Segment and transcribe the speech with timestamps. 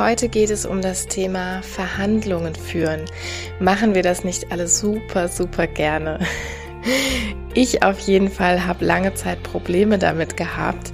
[0.00, 3.04] Heute geht es um das Thema Verhandlungen führen.
[3.58, 6.18] Machen wir das nicht alle super, super gerne?
[7.52, 10.92] Ich auf jeden Fall habe lange Zeit Probleme damit gehabt.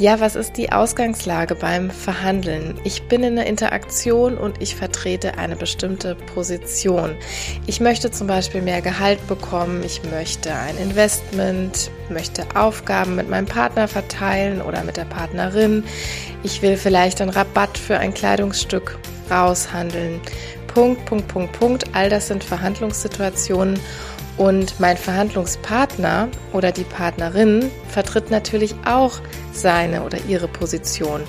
[0.00, 2.80] Ja, was ist die Ausgangslage beim Verhandeln?
[2.84, 7.16] Ich bin in einer Interaktion und ich vertrete eine bestimmte Position.
[7.66, 13.44] Ich möchte zum Beispiel mehr Gehalt bekommen, ich möchte ein Investment, möchte Aufgaben mit meinem
[13.44, 15.84] Partner verteilen oder mit der Partnerin.
[16.44, 18.98] Ich will vielleicht einen Rabatt für ein Kleidungsstück
[19.30, 20.18] raushandeln.
[20.68, 21.84] Punkt, Punkt, Punkt, Punkt.
[21.92, 23.78] All das sind Verhandlungssituationen
[24.38, 29.20] und mein Verhandlungspartner oder die Partnerin vertritt natürlich auch
[29.52, 31.22] seine oder ihre Position.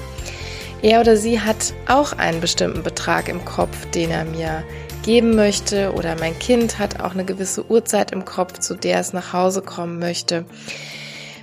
[0.81, 4.63] Er oder sie hat auch einen bestimmten Betrag im Kopf, den er mir
[5.03, 9.13] geben möchte oder mein Kind hat auch eine gewisse Uhrzeit im Kopf, zu der es
[9.13, 10.45] nach Hause kommen möchte.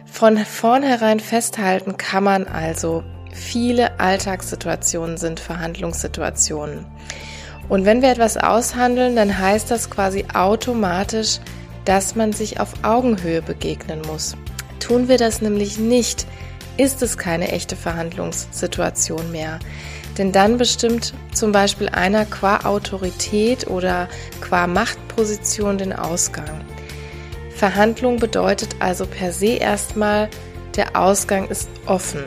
[0.07, 6.87] Von vornherein festhalten kann man also, viele Alltagssituationen sind Verhandlungssituationen.
[7.69, 11.39] Und wenn wir etwas aushandeln, dann heißt das quasi automatisch,
[11.85, 14.37] dass man sich auf Augenhöhe begegnen muss.
[14.81, 16.27] Tun wir das nämlich nicht,
[16.79, 19.59] ist es keine echte Verhandlungssituation mehr.
[20.17, 24.09] Denn dann bestimmt zum Beispiel einer qua Autorität oder
[24.41, 26.65] qua Machtposition den Ausgang.
[27.55, 30.31] Verhandlung bedeutet also per se erstmal,
[30.77, 32.25] der Ausgang ist offen.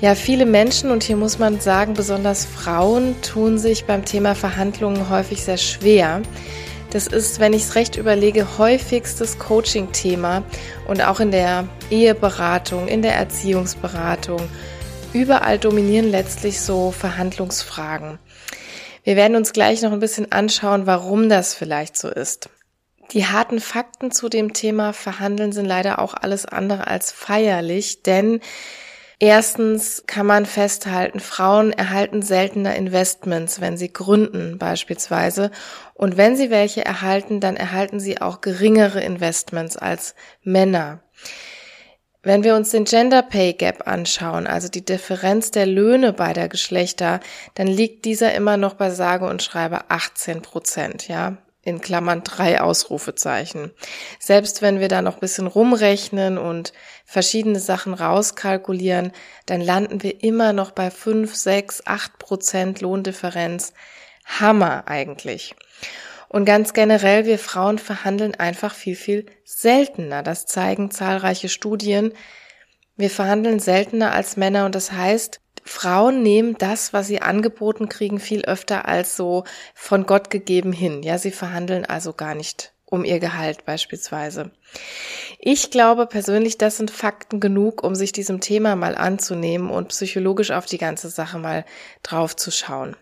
[0.00, 5.08] Ja, viele Menschen, und hier muss man sagen, besonders Frauen, tun sich beim Thema Verhandlungen
[5.08, 6.20] häufig sehr schwer,
[6.94, 10.44] das ist, wenn ich es recht überlege, häufigstes Coaching-Thema
[10.86, 14.40] und auch in der Eheberatung, in der Erziehungsberatung.
[15.12, 18.20] Überall dominieren letztlich so Verhandlungsfragen.
[19.02, 22.48] Wir werden uns gleich noch ein bisschen anschauen, warum das vielleicht so ist.
[23.10, 28.38] Die harten Fakten zu dem Thema Verhandeln sind leider auch alles andere als feierlich, denn
[29.26, 35.50] Erstens kann man festhalten, Frauen erhalten seltener Investments, wenn sie gründen beispielsweise.
[35.94, 41.00] Und wenn sie welche erhalten, dann erhalten sie auch geringere Investments als Männer.
[42.22, 47.20] Wenn wir uns den Gender Pay Gap anschauen, also die Differenz der Löhne beider Geschlechter,
[47.54, 52.60] dann liegt dieser immer noch bei sage und schreibe 18 Prozent, ja in Klammern drei
[52.60, 53.72] Ausrufezeichen.
[54.18, 56.72] Selbst wenn wir da noch ein bisschen rumrechnen und
[57.04, 59.12] verschiedene Sachen rauskalkulieren,
[59.46, 63.72] dann landen wir immer noch bei fünf, sechs, acht Prozent Lohndifferenz.
[64.24, 65.54] Hammer eigentlich.
[66.28, 70.22] Und ganz generell, wir Frauen verhandeln einfach viel, viel seltener.
[70.22, 72.12] Das zeigen zahlreiche Studien.
[72.96, 78.20] Wir verhandeln seltener als Männer und das heißt, Frauen nehmen das, was sie angeboten kriegen,
[78.20, 79.44] viel öfter als so
[79.74, 81.02] von Gott gegeben hin.
[81.02, 84.50] Ja, sie verhandeln also gar nicht um ihr Gehalt beispielsweise.
[85.38, 90.50] Ich glaube persönlich, das sind Fakten genug, um sich diesem Thema mal anzunehmen und psychologisch
[90.50, 91.64] auf die ganze Sache mal
[92.02, 92.94] drauf zu schauen.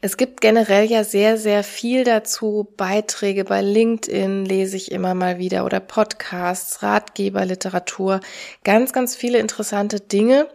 [0.00, 2.68] Es gibt generell ja sehr, sehr viel dazu.
[2.76, 8.20] Beiträge bei LinkedIn lese ich immer mal wieder oder Podcasts, Ratgeber, Literatur.
[8.64, 10.48] Ganz, ganz viele interessante Dinge.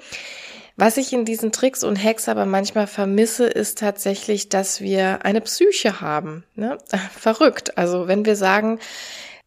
[0.77, 5.41] Was ich in diesen Tricks und Hacks aber manchmal vermisse, ist tatsächlich, dass wir eine
[5.41, 6.43] Psyche haben.
[6.55, 6.77] Ne?
[7.17, 7.77] Verrückt.
[7.77, 8.79] Also wenn wir sagen,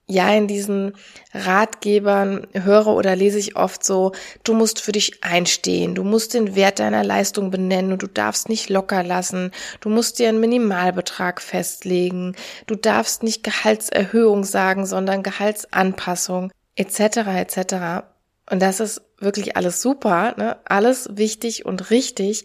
[0.07, 0.93] ja, in diesen
[1.33, 6.55] Ratgebern höre oder lese ich oft so, du musst für dich einstehen, du musst den
[6.55, 11.41] Wert deiner Leistung benennen und du darfst nicht locker lassen, du musst dir einen Minimalbetrag
[11.41, 12.37] festlegen,
[12.67, 17.01] du darfst nicht Gehaltserhöhung sagen, sondern Gehaltsanpassung etc.
[17.39, 18.05] etc.
[18.51, 20.59] Und das ist wirklich alles super, ne?
[20.65, 22.45] alles wichtig und richtig,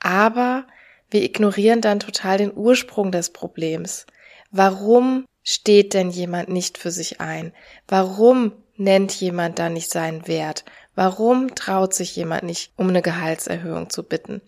[0.00, 0.66] aber
[1.10, 4.06] wir ignorieren dann total den Ursprung des Problems.
[4.50, 7.54] Warum steht denn jemand nicht für sich ein?
[7.86, 10.64] Warum nennt jemand da nicht seinen Wert?
[10.94, 14.42] Warum traut sich jemand nicht, um eine Gehaltserhöhung zu bitten?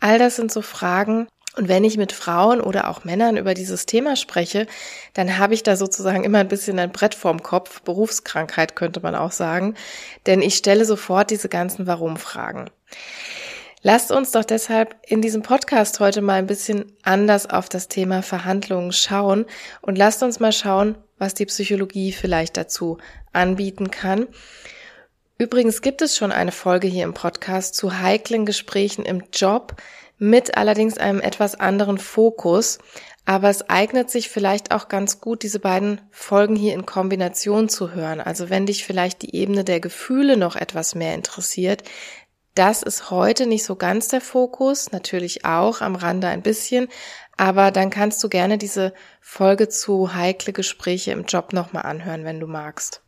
[0.00, 3.84] All das sind so Fragen, und wenn ich mit Frauen oder auch Männern über dieses
[3.84, 4.66] Thema spreche,
[5.14, 9.16] dann habe ich da sozusagen immer ein bisschen ein Brett vorm Kopf, Berufskrankheit könnte man
[9.16, 9.74] auch sagen,
[10.26, 12.70] denn ich stelle sofort diese ganzen Warum-Fragen.
[13.82, 18.22] Lasst uns doch deshalb in diesem Podcast heute mal ein bisschen anders auf das Thema
[18.22, 19.46] Verhandlungen schauen
[19.80, 22.98] und lasst uns mal schauen, was die Psychologie vielleicht dazu
[23.32, 24.28] anbieten kann.
[25.38, 29.76] Übrigens gibt es schon eine Folge hier im Podcast zu heiklen Gesprächen im Job,
[30.20, 32.78] mit allerdings einem etwas anderen Fokus.
[33.24, 37.92] Aber es eignet sich vielleicht auch ganz gut, diese beiden Folgen hier in Kombination zu
[37.92, 38.20] hören.
[38.20, 41.82] Also wenn dich vielleicht die Ebene der Gefühle noch etwas mehr interessiert,
[42.54, 46.88] das ist heute nicht so ganz der Fokus, natürlich auch am Rande ein bisschen,
[47.36, 52.40] aber dann kannst du gerne diese Folge zu heikle Gespräche im Job nochmal anhören, wenn
[52.40, 53.02] du magst.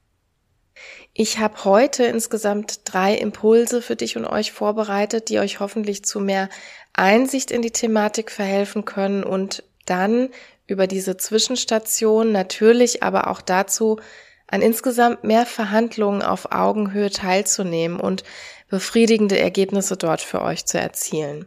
[1.15, 6.21] Ich habe heute insgesamt drei Impulse für dich und euch vorbereitet, die euch hoffentlich zu
[6.21, 6.49] mehr
[6.95, 10.31] Einsicht in die Thematik verhelfen können und dann
[10.67, 13.99] über diese Zwischenstation natürlich aber auch dazu,
[14.47, 18.25] an insgesamt mehr Verhandlungen auf Augenhöhe teilzunehmen und
[18.69, 21.47] befriedigende Ergebnisse dort für euch zu erzielen.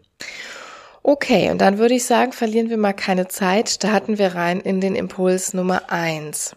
[1.02, 4.82] Okay, und dann würde ich sagen, verlieren wir mal keine Zeit, starten wir rein in
[4.82, 6.56] den Impuls Nummer eins.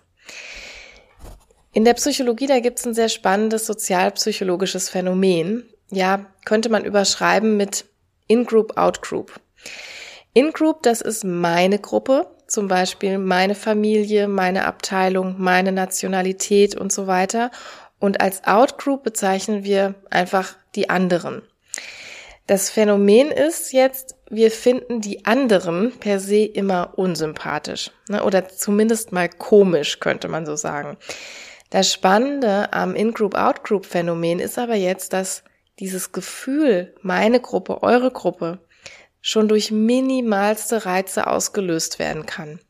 [1.73, 5.69] In der Psychologie, da gibt es ein sehr spannendes sozialpsychologisches Phänomen.
[5.91, 7.85] Ja, könnte man überschreiben mit
[8.27, 9.41] In-Group, Out-Group.
[10.33, 17.07] In-Group, das ist meine Gruppe, zum Beispiel meine Familie, meine Abteilung, meine Nationalität und so
[17.07, 17.51] weiter.
[17.99, 21.43] Und als Out-Group bezeichnen wir einfach die anderen.
[22.47, 28.25] Das Phänomen ist jetzt, wir finden die anderen per se immer unsympathisch ne?
[28.25, 30.97] oder zumindest mal komisch, könnte man so sagen.
[31.71, 35.45] Das Spannende am In-Group-Out-Group-Phänomen ist aber jetzt, dass
[35.79, 38.61] dieses Gefühl, meine Gruppe, eure Gruppe,
[39.21, 42.61] schon durch minimalste Reize ausgelöst werden kann.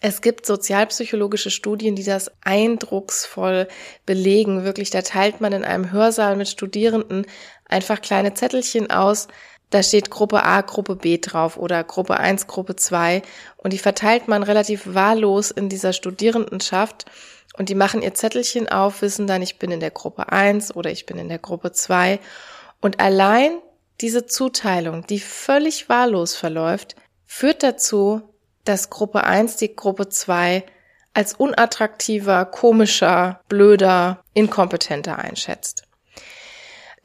[0.00, 3.66] Es gibt sozialpsychologische Studien, die das eindrucksvoll
[4.04, 4.62] belegen.
[4.62, 7.26] Wirklich, da teilt man in einem Hörsaal mit Studierenden
[7.64, 9.28] einfach kleine Zettelchen aus.
[9.70, 13.22] Da steht Gruppe A, Gruppe B drauf oder Gruppe 1, Gruppe 2.
[13.56, 17.06] Und die verteilt man relativ wahllos in dieser Studierendenschaft.
[17.58, 20.90] Und die machen ihr Zettelchen auf, wissen dann, ich bin in der Gruppe 1 oder
[20.90, 22.20] ich bin in der Gruppe 2.
[22.80, 23.58] Und allein
[24.00, 26.96] diese Zuteilung, die völlig wahllos verläuft,
[27.26, 28.22] führt dazu,
[28.64, 30.64] dass Gruppe 1 die Gruppe 2
[31.14, 35.85] als unattraktiver, komischer, blöder, inkompetenter einschätzt.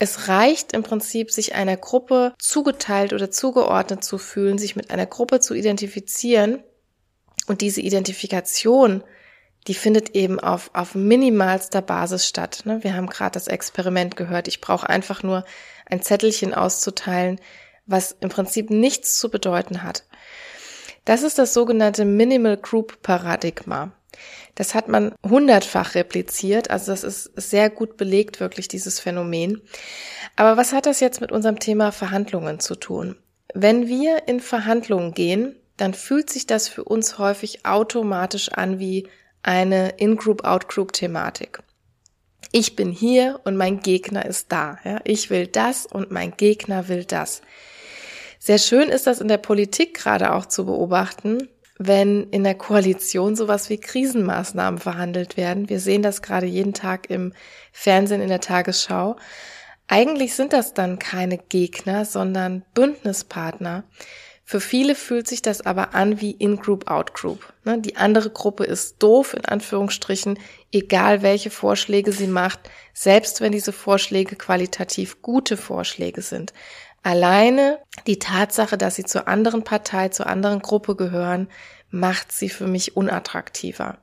[0.02, 5.06] Es reicht im Prinzip, sich einer Gruppe zugeteilt oder zugeordnet zu fühlen, sich mit einer
[5.06, 6.64] Gruppe zu identifizieren
[7.46, 9.04] und diese Identifikation
[9.68, 12.62] die findet eben auf, auf minimalster Basis statt.
[12.66, 12.84] Ne?
[12.84, 14.48] Wir haben gerade das Experiment gehört.
[14.48, 15.46] Ich brauche einfach nur
[15.86, 17.40] ein Zettelchen auszuteilen,
[17.86, 20.06] was im Prinzip nichts zu bedeuten hat.
[21.06, 23.92] Das ist das sogenannte Minimal Group Paradigma.
[24.56, 29.62] Das hat man hundertfach repliziert, also das ist sehr gut belegt, wirklich dieses Phänomen.
[30.36, 33.16] Aber was hat das jetzt mit unserem Thema Verhandlungen zu tun?
[33.54, 39.08] Wenn wir in Verhandlungen gehen, dann fühlt sich das für uns häufig automatisch an wie
[39.44, 41.64] eine In-Group-Out-Group-Thematik.
[42.52, 44.78] Ich bin hier und mein Gegner ist da.
[44.84, 45.00] Ja?
[45.06, 47.42] Ich will das und mein Gegner will das.
[48.40, 51.48] Sehr schön ist das in der Politik gerade auch zu beobachten,
[51.88, 55.70] wenn in der Koalition sowas wie Krisenmaßnahmen verhandelt werden.
[55.70, 57.34] Wir sehen das gerade jeden Tag im
[57.72, 59.16] Fernsehen in der Tagesschau.
[59.88, 63.84] Eigentlich sind das dann keine Gegner, sondern Bündnispartner,
[64.52, 67.54] für viele fühlt sich das aber an wie In-Group, Out-Group.
[67.64, 70.38] Ne, die andere Gruppe ist doof, in Anführungsstrichen,
[70.74, 72.60] egal welche Vorschläge sie macht,
[72.94, 76.52] selbst wenn diese Vorschläge qualitativ gute Vorschläge sind.
[77.02, 81.48] Alleine die Tatsache, dass sie zur anderen Partei, zur anderen Gruppe gehören,
[81.92, 83.98] macht sie für mich unattraktiver.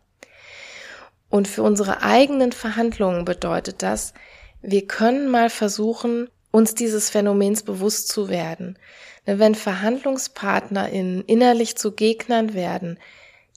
[1.31, 4.15] Und für unsere eigenen Verhandlungen bedeutet das,
[4.63, 8.79] wir können mal versuchen, uns dieses Phänomens bewusst zu werden.
[9.25, 12.99] Wenn VerhandlungspartnerInnen innerlich zu Gegnern werden,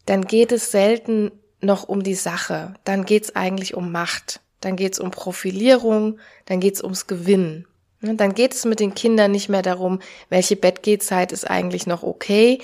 [0.06, 2.74] dann geht es selten noch um die Sache.
[2.84, 4.42] Dann geht es eigentlich um Macht.
[4.60, 6.20] Dann geht es um Profilierung.
[6.46, 7.68] Dann geht es ums Gewinnen.
[8.02, 12.60] Dann geht es mit den Kindern nicht mehr darum, welche Bettgehzeit ist eigentlich noch okay.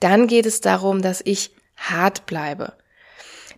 [0.00, 2.74] Dann geht es darum, dass ich hart bleibe.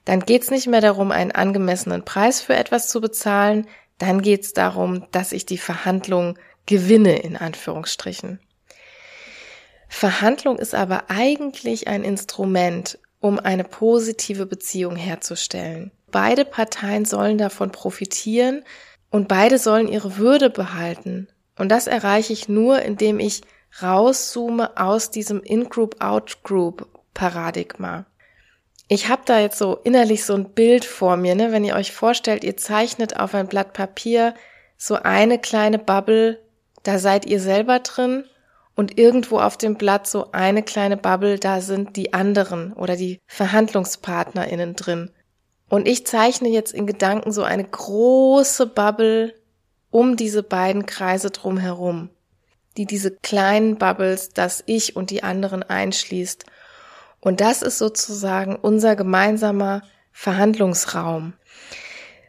[0.05, 3.67] Dann geht es nicht mehr darum, einen angemessenen Preis für etwas zu bezahlen.
[3.99, 8.41] Dann geht es darum, dass ich die Verhandlung gewinne, in Anführungsstrichen.
[9.89, 15.91] Verhandlung ist aber eigentlich ein Instrument, um eine positive Beziehung herzustellen.
[16.11, 18.65] Beide Parteien sollen davon profitieren
[19.11, 21.29] und beide sollen ihre Würde behalten.
[21.59, 23.43] Und das erreiche ich nur, indem ich
[23.83, 28.07] rauszoome aus diesem In-Group-Out-Group-Paradigma.
[28.89, 31.51] Ich habe da jetzt so innerlich so ein Bild vor mir, ne?
[31.51, 34.35] wenn ihr euch vorstellt, ihr zeichnet auf ein Blatt Papier
[34.77, 36.41] so eine kleine Bubble,
[36.83, 38.25] da seid ihr selber drin
[38.77, 43.21] und irgendwo auf dem Blatt so eine kleine Bubble, da sind die anderen oder die
[43.27, 45.11] Verhandlungspartnerinnen drin.
[45.69, 49.35] Und ich zeichne jetzt in Gedanken so eine große Bubble
[49.91, 52.11] um diese beiden Kreise drumherum.
[52.77, 56.45] Die diese kleinen Bubbles, das Ich und die anderen einschließt.
[57.21, 61.35] Und das ist sozusagen unser gemeinsamer Verhandlungsraum.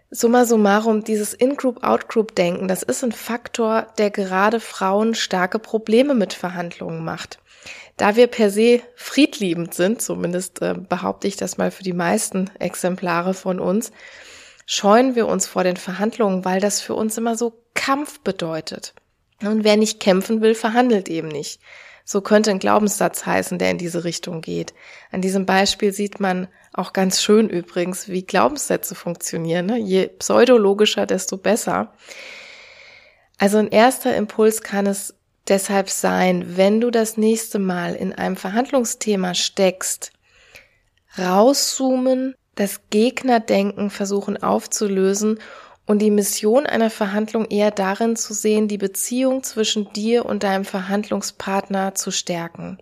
[0.09, 7.03] Summa summarum, dieses In-Group-Out-Group-Denken, das ist ein Faktor, der gerade Frauen starke Probleme mit Verhandlungen
[7.03, 7.39] macht.
[7.97, 12.49] Da wir per se friedliebend sind, zumindest äh, behaupte ich das mal für die meisten
[12.59, 13.91] Exemplare von uns,
[14.65, 18.93] scheuen wir uns vor den Verhandlungen, weil das für uns immer so Kampf bedeutet.
[19.41, 21.59] Und wer nicht kämpfen will, verhandelt eben nicht.
[22.03, 24.73] So könnte ein Glaubenssatz heißen, der in diese Richtung geht.
[25.11, 29.65] An diesem Beispiel sieht man auch ganz schön übrigens, wie Glaubenssätze funktionieren.
[29.65, 29.77] Ne?
[29.77, 31.93] Je pseudologischer, desto besser.
[33.37, 35.15] Also ein erster Impuls kann es
[35.47, 40.11] deshalb sein, wenn du das nächste Mal in einem Verhandlungsthema steckst,
[41.17, 45.39] rauszoomen, das Gegnerdenken versuchen aufzulösen
[45.87, 50.65] und die Mission einer Verhandlung eher darin zu sehen, die Beziehung zwischen dir und deinem
[50.65, 52.77] Verhandlungspartner zu stärken.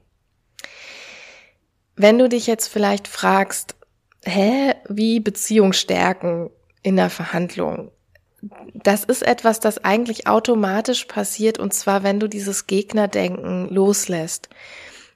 [1.96, 3.76] Wenn du dich jetzt vielleicht fragst,
[4.26, 6.50] hä, wie Beziehung stärken
[6.82, 7.92] in der Verhandlung?
[8.74, 14.50] Das ist etwas, das eigentlich automatisch passiert und zwar, wenn du dieses Gegnerdenken loslässt.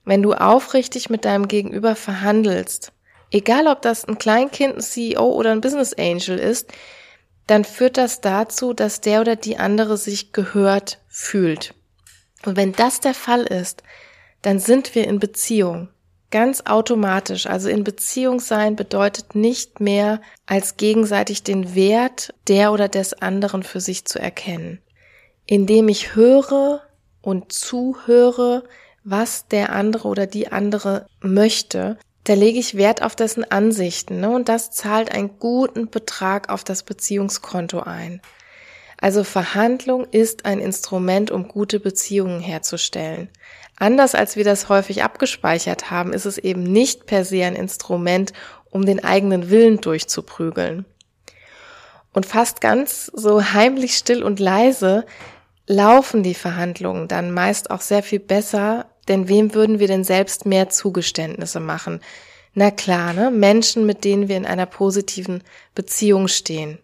[0.05, 2.91] Wenn du aufrichtig mit deinem Gegenüber verhandelst,
[3.31, 6.71] egal ob das ein Kleinkind, ein CEO oder ein Business Angel ist,
[7.49, 11.73] dann führt das dazu, dass der oder die andere sich gehört fühlt.
[12.45, 13.83] Und wenn das der Fall ist,
[14.41, 15.89] dann sind wir in Beziehung.
[16.31, 17.47] Ganz automatisch.
[17.47, 23.63] Also in Beziehung sein bedeutet nicht mehr, als gegenseitig den Wert der oder des anderen
[23.63, 24.79] für sich zu erkennen.
[25.47, 26.83] Indem ich höre
[27.21, 28.63] und zuhöre,
[29.03, 31.97] was der andere oder die andere möchte,
[32.29, 34.29] da lege ich Wert auf dessen Ansichten ne?
[34.29, 38.21] und das zahlt einen guten Betrag auf das Beziehungskonto ein.
[39.01, 43.29] Also Verhandlung ist ein Instrument, um gute Beziehungen herzustellen.
[43.77, 48.31] Anders als wir das häufig abgespeichert haben, ist es eben nicht per se ein Instrument,
[48.69, 50.85] um den eigenen Willen durchzuprügeln.
[52.13, 55.07] Und fast ganz so heimlich still und leise
[55.65, 60.45] laufen die Verhandlungen dann meist auch sehr viel besser, denn wem würden wir denn selbst
[60.45, 61.99] mehr Zugeständnisse machen?
[62.53, 63.31] Na klar, ne?
[63.31, 65.43] Menschen, mit denen wir in einer positiven
[65.75, 66.79] Beziehung stehen.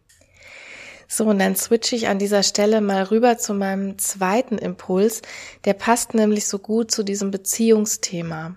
[1.08, 5.22] So, und dann switche ich an dieser Stelle mal rüber zu meinem zweiten Impuls.
[5.64, 8.56] Der passt nämlich so gut zu diesem Beziehungsthema.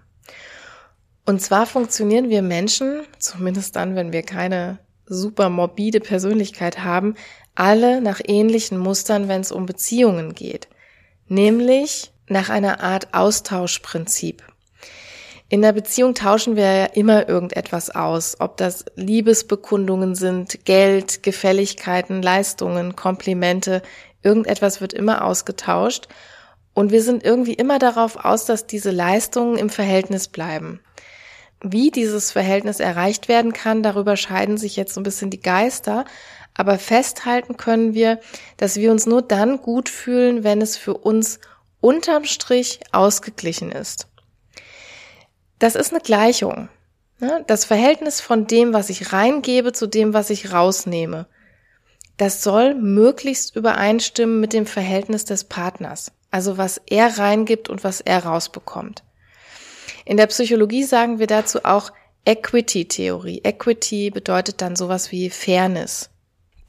[1.26, 7.14] Und zwar funktionieren wir Menschen, zumindest dann, wenn wir keine super morbide Persönlichkeit haben,
[7.54, 10.68] alle nach ähnlichen Mustern, wenn es um Beziehungen geht.
[11.26, 14.42] Nämlich nach einer Art Austauschprinzip.
[15.50, 22.20] In der Beziehung tauschen wir ja immer irgendetwas aus, ob das Liebesbekundungen sind, Geld, Gefälligkeiten,
[22.20, 23.80] Leistungen, Komplimente,
[24.22, 26.08] irgendetwas wird immer ausgetauscht
[26.74, 30.80] und wir sind irgendwie immer darauf aus, dass diese Leistungen im Verhältnis bleiben.
[31.62, 36.04] Wie dieses Verhältnis erreicht werden kann, darüber scheiden sich jetzt so ein bisschen die Geister,
[36.54, 38.20] aber festhalten können wir,
[38.58, 41.40] dass wir uns nur dann gut fühlen, wenn es für uns
[41.80, 44.08] unterm Strich ausgeglichen ist.
[45.58, 46.68] Das ist eine Gleichung.
[47.18, 47.44] Ne?
[47.46, 51.26] Das Verhältnis von dem, was ich reingebe, zu dem, was ich rausnehme.
[52.16, 56.12] Das soll möglichst übereinstimmen mit dem Verhältnis des Partners.
[56.30, 59.02] Also was er reingibt und was er rausbekommt.
[60.04, 61.90] In der Psychologie sagen wir dazu auch
[62.24, 63.40] Equity-Theorie.
[63.44, 66.10] Equity bedeutet dann sowas wie Fairness.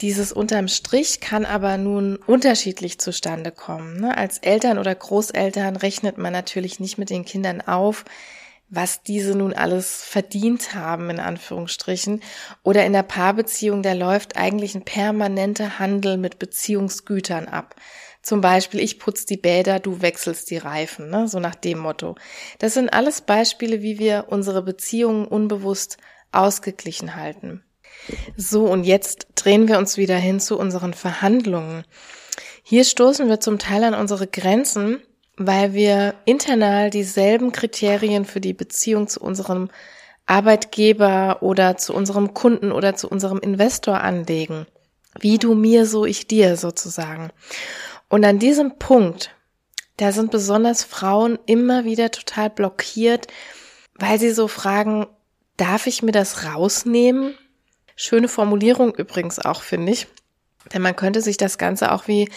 [0.02, 4.00] Dieses unterm Strich kann aber nun unterschiedlich zustande kommen.
[4.00, 4.18] Ne?
[4.18, 8.06] Als Eltern oder Großeltern rechnet man natürlich nicht mit den Kindern auf,
[8.70, 12.22] was diese nun alles verdient haben, in Anführungsstrichen.
[12.64, 17.76] Oder in der Paarbeziehung, da läuft eigentlich ein permanenter Handel mit Beziehungsgütern ab.
[18.22, 21.28] Zum Beispiel, ich putz die Bäder, du wechselst die Reifen, ne?
[21.28, 22.16] so nach dem Motto.
[22.60, 25.98] Das sind alles Beispiele, wie wir unsere Beziehungen unbewusst
[26.32, 27.64] ausgeglichen halten.
[28.36, 31.84] So, und jetzt drehen wir uns wieder hin zu unseren Verhandlungen.
[32.64, 35.02] Hier stoßen wir zum Teil an unsere Grenzen,
[35.38, 39.70] weil wir internal dieselben Kriterien für die Beziehung zu unserem
[40.26, 44.68] Arbeitgeber oder zu unserem Kunden oder zu unserem Investor anlegen.
[45.20, 47.32] Wie du mir, so ich dir sozusagen.
[48.10, 49.32] Und an diesem Punkt,
[49.98, 53.28] da sind besonders Frauen immer wieder total blockiert,
[53.96, 55.08] weil sie so fragen,
[55.58, 57.36] darf ich mir das rausnehmen?
[58.02, 60.08] Schöne Formulierung übrigens auch, finde ich.
[60.74, 62.32] Denn man könnte sich das Ganze auch wie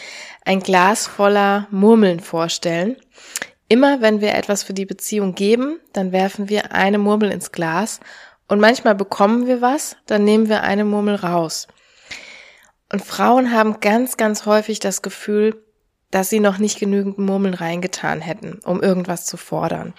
[0.44, 2.96] ein Glas voller Murmeln vorstellen.
[3.68, 8.00] Immer wenn wir etwas für die Beziehung geben, dann werfen wir eine Murmel ins Glas
[8.48, 11.68] und manchmal bekommen wir was, dann nehmen wir eine Murmel raus.
[12.90, 15.62] Und Frauen haben ganz, ganz häufig das Gefühl,
[16.10, 19.94] dass sie noch nicht genügend Murmeln reingetan hätten, um irgendwas zu fordern.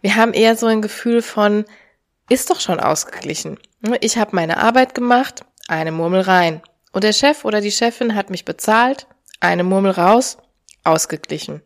[0.00, 1.66] Wir haben eher so ein Gefühl von,
[2.30, 3.58] ist doch schon ausgeglichen.
[4.00, 6.62] Ich habe meine Arbeit gemacht, eine Murmel rein.
[6.92, 9.06] Und der Chef oder die Chefin hat mich bezahlt,
[9.40, 10.38] eine Murmel raus,
[10.84, 11.62] ausgeglichen.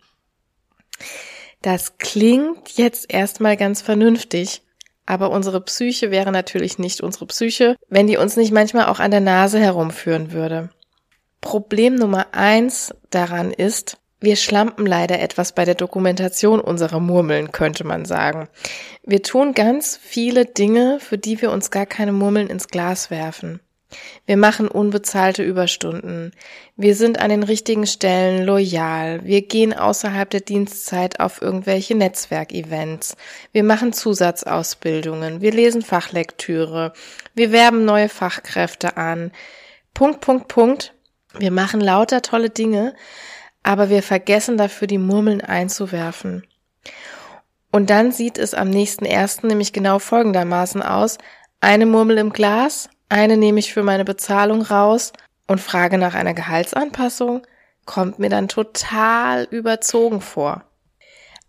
[1.63, 4.63] Das klingt jetzt erstmal ganz vernünftig,
[5.07, 9.11] aber unsere Psyche wäre natürlich nicht unsere Psyche, wenn die uns nicht manchmal auch an
[9.11, 10.71] der Nase herumführen würde.
[11.41, 17.85] Problem Nummer eins daran ist, wir schlampen leider etwas bei der Dokumentation unserer Murmeln, könnte
[17.85, 18.49] man sagen.
[19.03, 23.61] Wir tun ganz viele Dinge, für die wir uns gar keine Murmeln ins Glas werfen.
[24.27, 26.33] Wir machen unbezahlte Überstunden.
[26.77, 29.25] Wir sind an den richtigen Stellen loyal.
[29.25, 33.17] Wir gehen außerhalb der Dienstzeit auf irgendwelche Netzwerkevents.
[33.53, 35.41] Wir machen Zusatzausbildungen.
[35.41, 36.93] Wir lesen Fachlektüre.
[37.35, 39.31] Wir werben neue Fachkräfte an.
[39.93, 40.95] Punkt, Punkt, Punkt.
[41.39, 42.95] Wir machen lauter tolle Dinge,
[43.65, 46.47] aber wir vergessen dafür die Murmeln einzuwerfen.
[47.73, 51.19] Und dann sieht es am nächsten ersten nämlich genau folgendermaßen aus.
[51.61, 55.13] Eine Murmel im Glas, eine nehme ich für meine Bezahlung raus
[55.49, 57.45] und frage nach einer Gehaltsanpassung,
[57.85, 60.63] kommt mir dann total überzogen vor.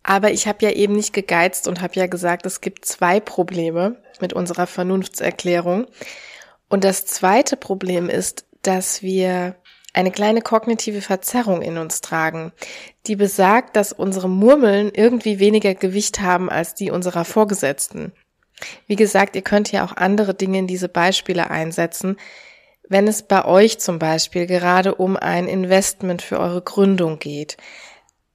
[0.02, 4.02] Aber ich habe ja eben nicht gegeizt und habe ja gesagt, es gibt zwei Probleme
[4.22, 5.88] mit unserer Vernunftserklärung.
[6.70, 9.56] Und das zweite Problem ist, dass wir
[9.96, 12.52] eine kleine kognitive Verzerrung in uns tragen,
[13.08, 18.12] die besagt, dass unsere Murmeln irgendwie weniger Gewicht haben als die unserer Vorgesetzten.
[18.88, 22.18] Wie gesagt, ihr könnt ja auch andere Dinge in diese Beispiele einsetzen.
[22.88, 27.58] Wenn es bei euch zum Beispiel gerade um ein Investment für eure Gründung geht,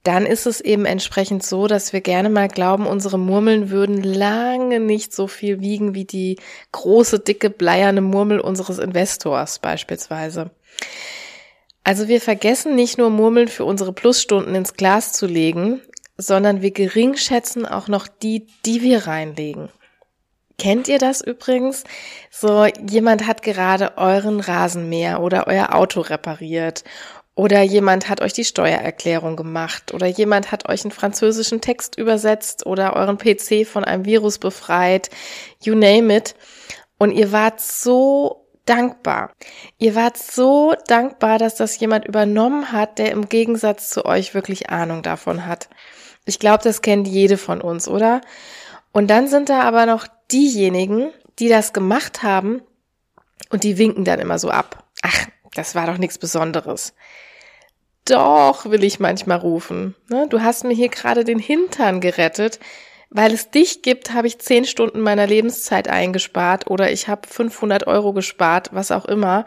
[0.03, 4.79] dann ist es eben entsprechend so, dass wir gerne mal glauben, unsere Murmeln würden lange
[4.79, 6.39] nicht so viel wiegen wie die
[6.71, 10.49] große, dicke, bleierne Murmel unseres Investors beispielsweise.
[11.83, 15.81] Also wir vergessen nicht nur Murmeln für unsere Plusstunden ins Glas zu legen,
[16.17, 19.69] sondern wir geringschätzen auch noch die, die wir reinlegen.
[20.59, 21.83] Kennt ihr das übrigens?
[22.29, 26.83] So, jemand hat gerade euren Rasenmäher oder euer Auto repariert
[27.33, 32.67] oder jemand hat euch die Steuererklärung gemacht oder jemand hat euch einen französischen Text übersetzt
[32.67, 35.09] oder euren PC von einem Virus befreit,
[35.63, 36.35] you name it.
[36.99, 39.31] Und ihr wart so dankbar.
[39.77, 44.69] Ihr wart so dankbar, dass das jemand übernommen hat, der im Gegensatz zu euch wirklich
[44.69, 45.69] Ahnung davon hat.
[46.25, 48.21] Ich glaube, das kennt jede von uns, oder?
[48.91, 52.61] Und dann sind da aber noch diejenigen, die das gemacht haben
[53.49, 54.83] und die winken dann immer so ab.
[55.01, 56.93] Ach, das war doch nichts Besonderes.
[58.05, 59.95] Doch, will ich manchmal rufen.
[60.09, 60.27] Ne?
[60.29, 62.59] Du hast mir hier gerade den Hintern gerettet.
[63.13, 67.85] Weil es dich gibt, habe ich zehn Stunden meiner Lebenszeit eingespart oder ich habe 500
[67.85, 69.43] Euro gespart, was auch immer.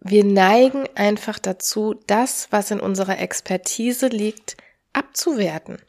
[0.00, 4.56] Wir neigen einfach dazu, das, was in unserer Expertise liegt,
[4.94, 5.82] abzuwerten.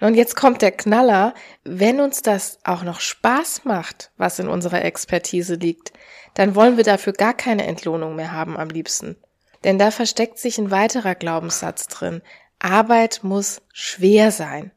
[0.00, 4.84] Und jetzt kommt der Knaller, wenn uns das auch noch Spaß macht, was in unserer
[4.84, 5.92] Expertise liegt,
[6.32, 9.16] dann wollen wir dafür gar keine Entlohnung mehr haben am liebsten.
[9.62, 12.22] Denn da versteckt sich ein weiterer Glaubenssatz drin.
[12.58, 14.72] Arbeit muss schwer sein.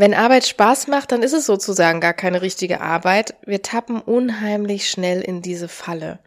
[0.00, 3.34] Wenn Arbeit Spaß macht, dann ist es sozusagen gar keine richtige Arbeit.
[3.44, 6.20] Wir tappen unheimlich schnell in diese Falle.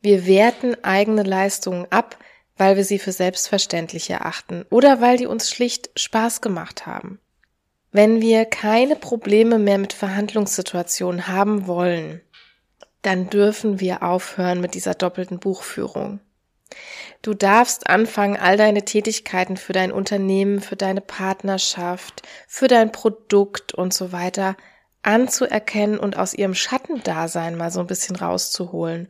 [0.00, 2.18] Wir werten eigene Leistungen ab,
[2.56, 7.20] weil wir sie für selbstverständlich erachten oder weil die uns schlicht Spaß gemacht haben.
[7.92, 12.20] Wenn wir keine Probleme mehr mit Verhandlungssituationen haben wollen,
[13.02, 16.18] dann dürfen wir aufhören mit dieser doppelten Buchführung.
[17.22, 23.74] Du darfst anfangen, all deine Tätigkeiten für dein Unternehmen, für deine Partnerschaft, für dein Produkt
[23.74, 24.56] und so weiter
[25.02, 29.08] anzuerkennen und aus ihrem Schattendasein mal so ein bisschen rauszuholen.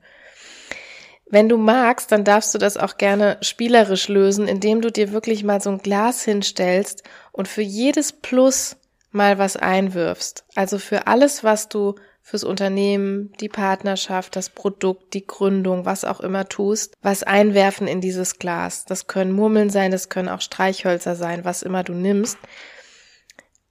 [1.30, 5.44] Wenn du magst, dann darfst du das auch gerne spielerisch lösen, indem du dir wirklich
[5.44, 8.76] mal so ein Glas hinstellst und für jedes Plus
[9.10, 10.44] mal was einwirfst.
[10.54, 11.96] Also für alles, was du
[12.28, 18.02] fürs Unternehmen, die Partnerschaft, das Produkt, die Gründung, was auch immer tust, was einwerfen in
[18.02, 18.84] dieses Glas.
[18.84, 22.36] Das können Murmeln sein, das können auch Streichhölzer sein, was immer du nimmst.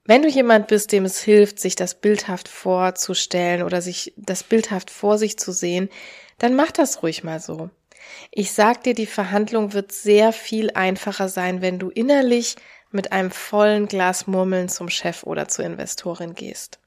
[0.06, 4.90] Wenn du jemand bist, dem es hilft, sich das bildhaft vorzustellen oder sich das bildhaft
[4.90, 5.88] vor sich zu sehen,
[6.40, 7.70] dann mach das ruhig mal so.
[8.32, 12.56] Ich sag dir, die Verhandlung wird sehr viel einfacher sein, wenn du innerlich
[12.90, 16.80] mit einem vollen Glas Murmeln zum Chef oder zur Investorin gehst.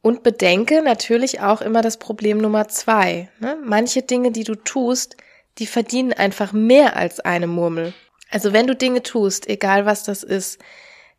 [0.00, 3.28] Und bedenke natürlich auch immer das Problem Nummer zwei.
[3.40, 3.58] Ne?
[3.64, 5.16] Manche Dinge, die du tust,
[5.58, 7.92] die verdienen einfach mehr als eine Murmel.
[8.30, 10.60] Also wenn du Dinge tust, egal was das ist,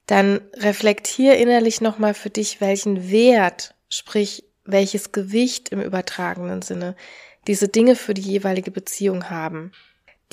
[0.05, 6.95] dann reflektier innerlich nochmal für dich, welchen Wert, sprich welches Gewicht im übertragenen Sinne
[7.47, 9.71] diese Dinge für die jeweilige Beziehung haben.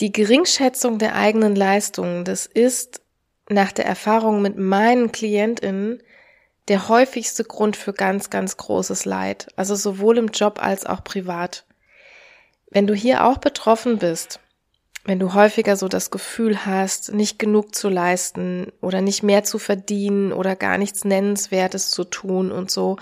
[0.01, 3.01] Die Geringschätzung der eigenen Leistungen, das ist
[3.49, 6.03] nach der Erfahrung mit meinen Klientinnen
[6.69, 9.49] der häufigste Grund für ganz, ganz großes Leid.
[9.57, 11.65] Also sowohl im Job als auch privat.
[12.71, 14.41] Wenn du hier auch betroffen bist,
[15.05, 19.61] wenn du häufiger so das Gefühl hast, nicht genug zu leisten oder nicht mehr zu
[19.61, 22.97] verdienen oder gar nichts Nennenswertes zu tun und so,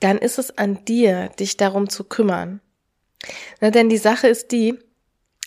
[0.00, 2.60] dann ist es an dir, dich darum zu kümmern.
[3.60, 4.76] Na, denn die Sache ist die,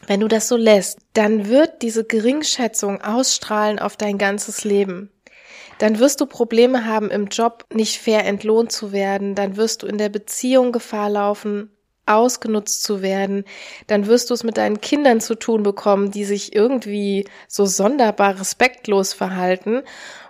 [0.07, 5.09] wenn du das so lässt, dann wird diese Geringschätzung ausstrahlen auf dein ganzes Leben.
[5.83, 9.87] Dann wirst du Probleme haben im Job, nicht fair entlohnt zu werden, dann wirst du
[9.87, 13.43] in der Beziehung Gefahr laufen, ausgenutzt zu werden,
[13.87, 18.39] dann wirst du es mit deinen Kindern zu tun bekommen, die sich irgendwie so sonderbar
[18.39, 19.81] respektlos verhalten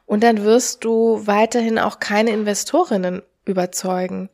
[0.08, 4.32] und dann wirst du weiterhin auch keine Investorinnen überzeugen.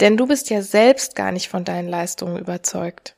[0.00, 3.14] Denn du bist ja selbst gar nicht von deinen Leistungen überzeugt.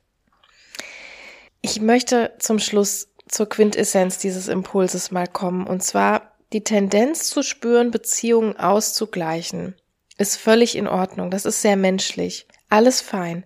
[1.62, 7.42] Ich möchte zum Schluss zur Quintessenz dieses Impulses mal kommen, und zwar die Tendenz zu
[7.42, 9.74] spüren, Beziehungen auszugleichen,
[10.18, 11.30] ist völlig in Ordnung.
[11.30, 12.46] Das ist sehr menschlich.
[12.68, 13.44] Alles fein.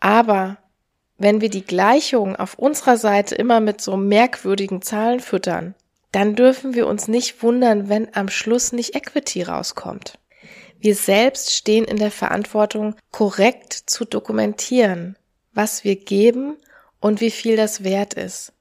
[0.00, 0.58] Aber
[1.16, 5.74] wenn wir die Gleichung auf unserer Seite immer mit so merkwürdigen Zahlen füttern,
[6.12, 10.18] dann dürfen wir uns nicht wundern, wenn am Schluss nicht Equity rauskommt.
[10.78, 15.16] Wir selbst stehen in der Verantwortung, korrekt zu dokumentieren,
[15.52, 16.56] was wir geben
[17.00, 18.52] und wie viel das wert ist.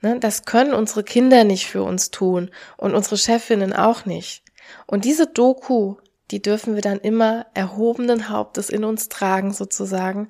[0.00, 4.44] Ne, das können unsere Kinder nicht für uns tun und unsere Chefinnen auch nicht.
[4.86, 5.96] Und diese Doku,
[6.30, 10.28] die dürfen wir dann immer erhobenen Hauptes in uns tragen sozusagen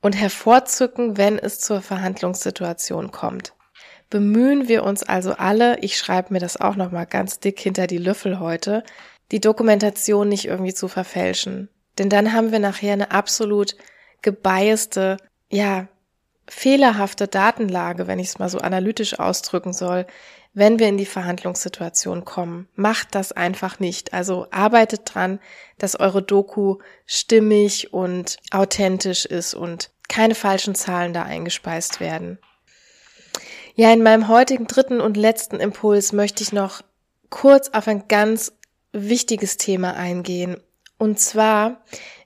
[0.00, 3.52] und hervorzücken, wenn es zur Verhandlungssituation kommt.
[4.10, 7.98] Bemühen wir uns also alle, ich schreibe mir das auch nochmal ganz dick hinter die
[7.98, 8.84] Löffel heute,
[9.32, 11.68] die Dokumentation nicht irgendwie zu verfälschen.
[11.98, 13.76] Denn dann haben wir nachher eine absolut
[14.22, 15.16] gebiaste,
[15.50, 15.88] ja,
[16.46, 20.06] fehlerhafte Datenlage, wenn ich es mal so analytisch ausdrücken soll,
[20.52, 22.68] wenn wir in die Verhandlungssituation kommen.
[22.76, 24.14] Macht das einfach nicht.
[24.14, 25.40] Also arbeitet dran,
[25.78, 32.38] dass eure Doku stimmig und authentisch ist und keine falschen Zahlen da eingespeist werden.
[33.74, 36.82] Ja, in meinem heutigen dritten und letzten Impuls möchte ich noch
[37.30, 38.52] kurz auf ein ganz
[38.92, 40.58] wichtiges Thema eingehen.
[40.98, 41.82] Und zwar,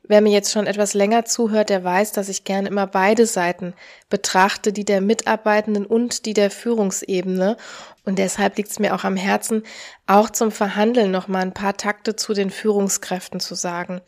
[0.09, 3.75] wer mir jetzt schon etwas länger zuhört, der weiß, dass ich gerne immer beide Seiten
[4.11, 7.57] betrachte, die der Mitarbeitenden und die der Führungsebene.
[8.05, 9.63] Und deshalb liegt es mir auch am Herzen,
[10.07, 14.01] auch zum Verhandeln noch mal ein paar Takte zu den Führungskräften zu sagen.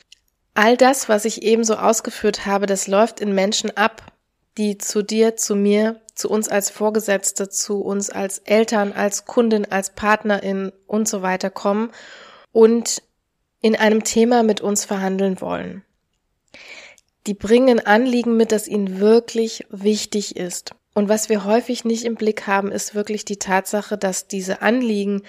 [0.54, 4.02] All das, was ich eben so ausgeführt habe, das läuft in Menschen ab,
[4.58, 9.70] die zu dir, zu mir, zu uns als Vorgesetzte, zu uns als Eltern, als Kundin,
[9.70, 11.92] als Partnerin und so weiter kommen
[12.52, 13.02] und
[13.60, 15.84] in einem Thema mit uns verhandeln wollen.
[17.26, 20.72] Die bringen Anliegen mit, das ihnen wirklich wichtig ist.
[20.94, 25.22] Und was wir häufig nicht im Blick haben, ist wirklich die Tatsache, dass diese Anliegen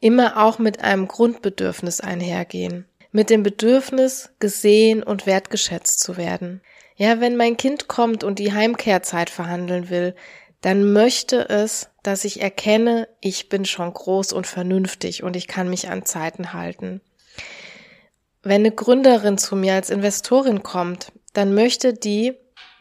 [0.00, 2.86] immer auch mit einem Grundbedürfnis einhergehen.
[3.10, 6.62] Mit dem Bedürfnis, gesehen und wertgeschätzt zu werden.
[6.96, 10.14] Ja, wenn mein Kind kommt und die Heimkehrzeit verhandeln will,
[10.60, 15.68] dann möchte es, dass ich erkenne, ich bin schon groß und vernünftig und ich kann
[15.68, 17.00] mich an Zeiten halten.
[18.42, 22.34] Wenn eine Gründerin zu mir als Investorin kommt, dann möchte die,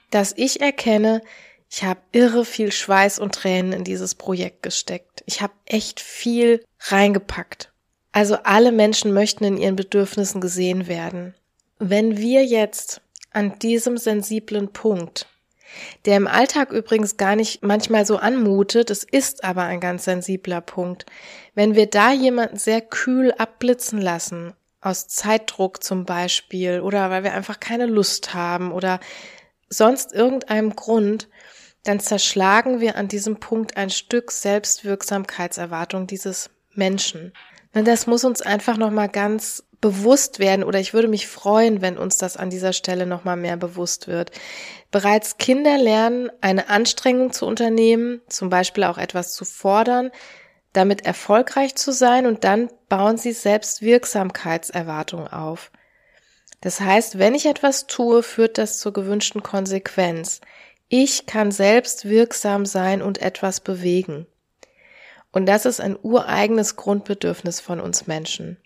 [0.09, 1.21] dass ich erkenne,
[1.69, 5.23] ich habe irre viel Schweiß und Tränen in dieses Projekt gesteckt.
[5.25, 7.73] Ich habe echt viel reingepackt.
[8.11, 11.33] Also alle Menschen möchten in ihren Bedürfnissen gesehen werden.
[11.79, 15.27] Wenn wir jetzt an diesem sensiblen Punkt,
[16.05, 20.61] der im Alltag übrigens gar nicht manchmal so anmutet, es ist aber ein ganz sensibler
[20.61, 21.07] Punkt,
[21.55, 27.33] wenn wir da jemanden sehr kühl abblitzen lassen aus Zeitdruck zum Beispiel oder weil wir
[27.33, 28.99] einfach keine Lust haben oder
[29.69, 31.29] sonst irgendeinem Grund,
[31.83, 37.33] dann zerschlagen wir an diesem Punkt ein Stück Selbstwirksamkeitserwartung dieses Menschen.
[37.73, 42.17] Das muss uns einfach nochmal ganz bewusst werden oder ich würde mich freuen, wenn uns
[42.17, 44.31] das an dieser Stelle nochmal mehr bewusst wird.
[44.91, 50.11] Bereits Kinder lernen, eine Anstrengung zu unternehmen, zum Beispiel auch etwas zu fordern,
[50.73, 55.71] damit erfolgreich zu sein und dann bauen sie Selbstwirksamkeitserwartung auf.
[56.61, 60.41] Das heißt, wenn ich etwas tue, führt das zur gewünschten Konsequenz.
[60.89, 64.27] Ich kann selbst wirksam sein und etwas bewegen.
[65.31, 68.57] Und das ist ein ureigenes Grundbedürfnis von uns Menschen.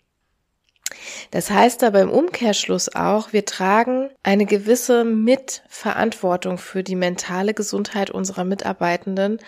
[1.30, 8.10] Das heißt aber im Umkehrschluss auch, wir tragen eine gewisse Mitverantwortung für die mentale Gesundheit
[8.10, 9.38] unserer Mitarbeitenden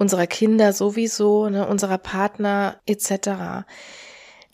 [0.00, 3.66] unserer Kinder sowieso, ne, unserer Partner etc.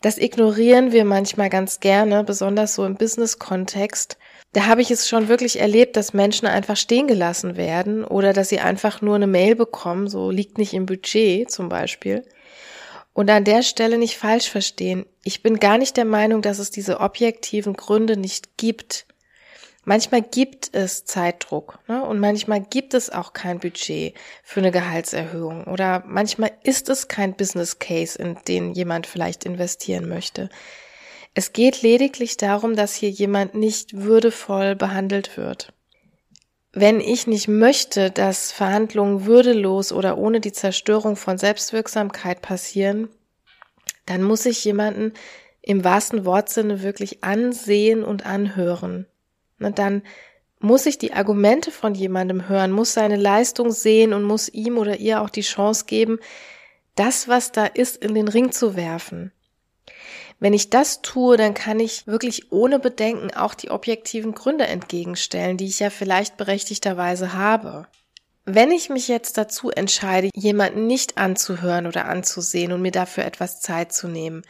[0.01, 4.17] Das ignorieren wir manchmal ganz gerne, besonders so im Business-Kontext,
[4.53, 8.49] Da habe ich es schon wirklich erlebt, dass Menschen einfach stehen gelassen werden oder dass
[8.49, 12.23] sie einfach nur eine Mail bekommen, so liegt nicht im Budget zum Beispiel.
[13.13, 15.05] Und an der Stelle nicht falsch verstehen.
[15.23, 19.05] Ich bin gar nicht der Meinung, dass es diese objektiven Gründe nicht gibt.
[19.89, 22.03] Manchmal gibt es Zeitdruck ne?
[22.03, 27.37] und manchmal gibt es auch kein Budget für eine Gehaltserhöhung oder manchmal ist es kein
[27.37, 30.49] Business Case, in den jemand vielleicht investieren möchte.
[31.35, 35.71] Es geht lediglich darum, dass hier jemand nicht würdevoll behandelt wird.
[36.73, 43.07] Wenn ich nicht möchte, dass Verhandlungen würdelos oder ohne die Zerstörung von Selbstwirksamkeit passieren,
[44.05, 45.13] dann muss ich jemanden
[45.61, 49.05] im wahrsten Wortsinne wirklich ansehen und anhören.
[49.59, 50.03] Und dann
[50.59, 54.97] muss ich die Argumente von jemandem hören, muss seine Leistung sehen und muss ihm oder
[54.97, 56.19] ihr auch die Chance geben,
[56.95, 59.31] das, was da ist, in den Ring zu werfen.
[60.39, 65.57] Wenn ich das tue, dann kann ich wirklich ohne Bedenken auch die objektiven Gründe entgegenstellen,
[65.57, 67.87] die ich ja vielleicht berechtigterweise habe.
[68.45, 73.61] Wenn ich mich jetzt dazu entscheide, jemanden nicht anzuhören oder anzusehen und mir dafür etwas
[73.61, 74.43] Zeit zu nehmen,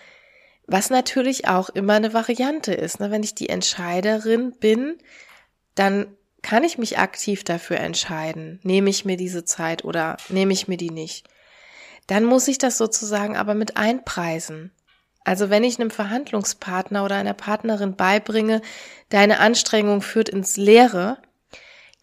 [0.68, 3.00] was natürlich auch immer eine Variante ist.
[3.00, 3.10] Ne?
[3.10, 4.98] Wenn ich die Entscheiderin bin,
[5.76, 6.08] dann
[6.42, 10.78] kann ich mich aktiv dafür entscheiden, nehme ich mir diese Zeit oder nehme ich mir
[10.78, 11.28] die nicht.
[12.06, 14.72] Dann muss ich das sozusagen aber mit einpreisen.
[15.24, 18.62] Also wenn ich einem Verhandlungspartner oder einer Partnerin beibringe,
[19.10, 21.18] deine Anstrengung führt ins Leere,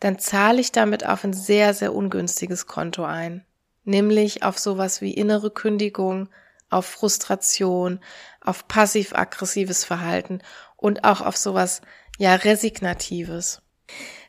[0.01, 3.45] dann zahle ich damit auf ein sehr, sehr ungünstiges Konto ein.
[3.85, 6.29] Nämlich auf sowas wie innere Kündigung,
[6.75, 8.01] auf Frustration,
[8.41, 10.41] auf passiv-aggressives Verhalten
[10.77, 11.81] und auch auf sowas,
[12.19, 13.63] ja, resignatives.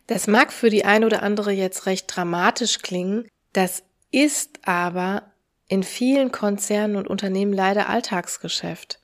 [0.08, 5.24] Das mag für die ein oder andere jetzt recht dramatisch klingen, das ist aber
[5.68, 9.00] in vielen Konzernen und Unternehmen leider Alltagsgeschäft.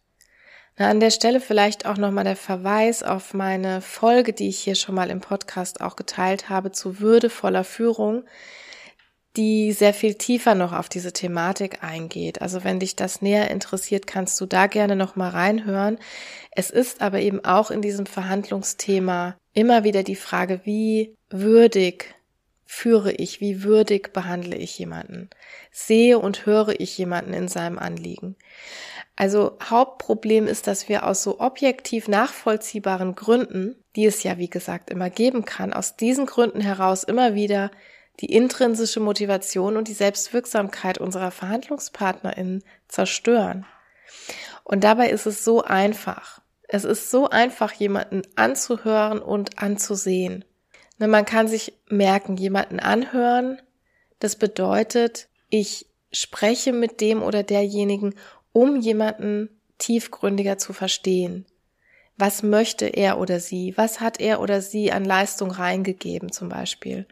[0.77, 4.75] Na, an der Stelle vielleicht auch nochmal der Verweis auf meine Folge, die ich hier
[4.75, 8.23] schon mal im Podcast auch geteilt habe, zu würdevoller Führung
[9.37, 12.41] die sehr viel tiefer noch auf diese Thematik eingeht.
[12.41, 15.97] Also wenn dich das näher interessiert, kannst du da gerne noch mal reinhören.
[16.51, 22.13] Es ist aber eben auch in diesem Verhandlungsthema immer wieder die Frage, wie würdig
[22.65, 25.29] führe ich, wie würdig behandle ich jemanden?
[25.71, 28.35] Sehe und höre ich jemanden in seinem Anliegen?
[29.17, 34.89] Also Hauptproblem ist, dass wir aus so objektiv nachvollziehbaren Gründen, die es ja wie gesagt
[34.89, 37.71] immer geben kann, aus diesen Gründen heraus immer wieder
[38.19, 43.65] die intrinsische Motivation und die Selbstwirksamkeit unserer VerhandlungspartnerInnen zerstören.
[44.63, 46.41] Und dabei ist es so einfach.
[46.67, 50.45] Es ist so einfach, jemanden anzuhören und anzusehen.
[50.99, 53.61] Ne, man kann sich merken, jemanden anhören,
[54.19, 58.15] das bedeutet, ich spreche mit dem oder derjenigen,
[58.53, 61.45] um jemanden tiefgründiger zu verstehen.
[62.17, 63.75] Was möchte er oder sie?
[63.77, 67.07] Was hat er oder sie an Leistung reingegeben zum Beispiel?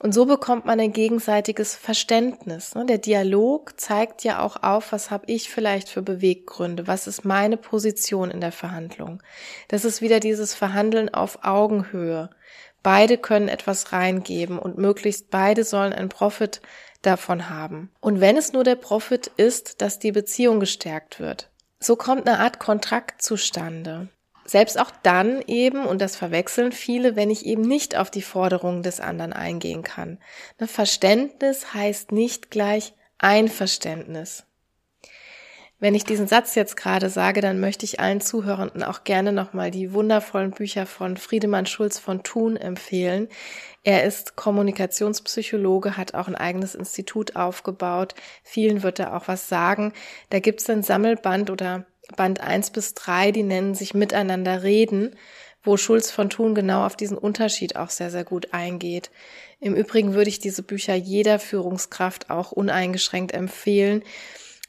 [0.00, 2.74] Und so bekommt man ein gegenseitiges Verständnis.
[2.74, 2.84] Ne?
[2.84, 7.56] Der Dialog zeigt ja auch auf, was habe ich vielleicht für Beweggründe, was ist meine
[7.56, 9.22] Position in der Verhandlung.
[9.68, 12.28] Das ist wieder dieses Verhandeln auf Augenhöhe.
[12.82, 16.60] Beide können etwas reingeben und möglichst beide sollen einen Profit
[17.02, 17.90] davon haben.
[18.00, 21.50] Und wenn es nur der Profit ist, dass die Beziehung gestärkt wird.
[21.80, 24.08] So kommt eine Art Kontrakt zustande.
[24.46, 28.82] Selbst auch dann eben, und das verwechseln viele, wenn ich eben nicht auf die Forderungen
[28.82, 30.18] des anderen eingehen kann.
[30.60, 34.44] Ne, Verständnis heißt nicht gleich Einverständnis.
[35.78, 39.70] Wenn ich diesen Satz jetzt gerade sage, dann möchte ich allen Zuhörenden auch gerne nochmal
[39.70, 43.28] die wundervollen Bücher von Friedemann Schulz von Thun empfehlen.
[43.82, 48.14] Er ist Kommunikationspsychologe, hat auch ein eigenes Institut aufgebaut.
[48.42, 49.92] Vielen wird er auch was sagen.
[50.30, 55.16] Da gibt es ein Sammelband oder Band 1 bis 3, die nennen sich Miteinander reden,
[55.62, 59.10] wo Schulz von Thun genau auf diesen Unterschied auch sehr, sehr gut eingeht.
[59.58, 64.04] Im Übrigen würde ich diese Bücher jeder Führungskraft auch uneingeschränkt empfehlen.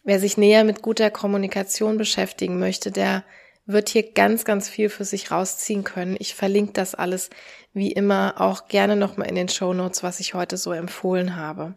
[0.04, 3.24] Wer sich näher mit guter Kommunikation beschäftigen möchte, der
[3.68, 6.16] wird hier ganz, ganz viel für sich rausziehen können.
[6.20, 7.30] Ich verlinke das alles
[7.74, 11.76] wie immer auch gerne nochmal in den Show Notes, was ich heute so empfohlen habe.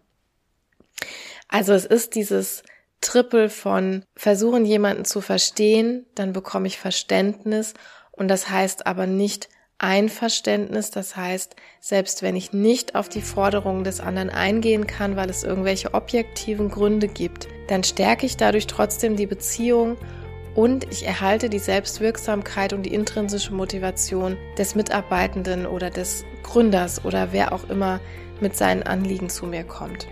[1.48, 2.62] Also es ist dieses
[3.00, 7.74] Triple von versuchen jemanden zu verstehen, dann bekomme ich Verständnis
[8.12, 13.82] und das heißt aber nicht Einverständnis, das heißt, selbst wenn ich nicht auf die Forderungen
[13.82, 19.16] des anderen eingehen kann, weil es irgendwelche objektiven Gründe gibt, dann stärke ich dadurch trotzdem
[19.16, 19.96] die Beziehung
[20.54, 27.32] und ich erhalte die Selbstwirksamkeit und die intrinsische Motivation des Mitarbeitenden oder des Gründers oder
[27.32, 28.00] wer auch immer
[28.40, 30.08] mit seinen Anliegen zu mir kommt.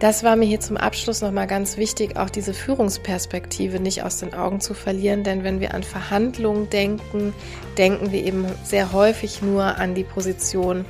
[0.00, 4.34] Das war mir hier zum Abschluss nochmal ganz wichtig, auch diese Führungsperspektive nicht aus den
[4.34, 7.32] Augen zu verlieren, denn wenn wir an Verhandlungen denken,
[7.78, 10.84] denken wir eben sehr häufig nur an die Position,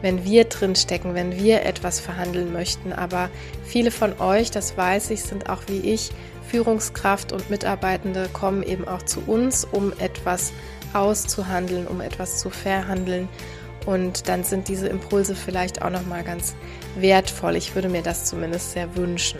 [0.00, 2.92] wenn wir drin stecken, wenn wir etwas verhandeln möchten.
[2.92, 3.28] Aber
[3.64, 6.10] viele von euch, das weiß ich, sind auch wie ich
[6.48, 10.52] Führungskraft und Mitarbeitende, kommen eben auch zu uns, um etwas
[10.92, 13.28] auszuhandeln, um etwas zu verhandeln.
[13.86, 16.54] Und dann sind diese Impulse vielleicht auch noch mal ganz
[16.96, 17.56] wertvoll.
[17.56, 19.38] Ich würde mir das zumindest sehr wünschen.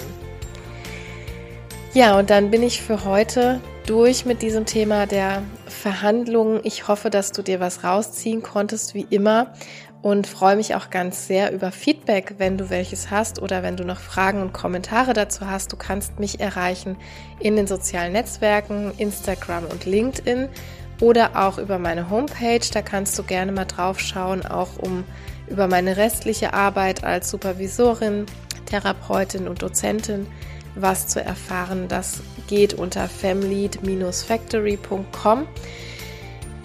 [1.92, 6.60] Ja, und dann bin ich für heute durch mit diesem Thema der Verhandlungen.
[6.62, 9.54] Ich hoffe, dass du dir was rausziehen konntest, wie immer.
[10.02, 13.84] Und freue mich auch ganz sehr über Feedback, wenn du welches hast oder wenn du
[13.84, 15.72] noch Fragen und Kommentare dazu hast.
[15.72, 16.96] Du kannst mich erreichen
[17.40, 20.48] in den sozialen Netzwerken, Instagram und LinkedIn
[21.00, 22.66] oder auch über meine Homepage.
[22.72, 25.04] Da kannst du gerne mal drauf schauen, auch um
[25.48, 28.26] über meine restliche Arbeit als Supervisorin,
[28.66, 30.26] Therapeutin und Dozentin
[30.76, 31.88] was zu erfahren.
[31.88, 35.48] Das geht unter famlead-factory.com.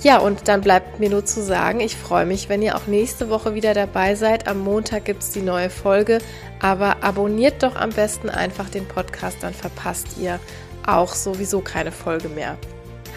[0.03, 3.29] Ja, und dann bleibt mir nur zu sagen, ich freue mich, wenn ihr auch nächste
[3.29, 4.47] Woche wieder dabei seid.
[4.47, 6.17] Am Montag gibt es die neue Folge,
[6.59, 10.39] aber abonniert doch am besten einfach den Podcast, dann verpasst ihr
[10.87, 12.57] auch sowieso keine Folge mehr.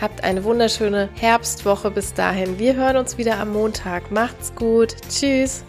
[0.05, 2.59] Habt eine wunderschöne Herbstwoche bis dahin.
[2.59, 4.11] Wir hören uns wieder am Montag.
[4.11, 4.95] Macht's gut.
[5.09, 5.65] Tschüss.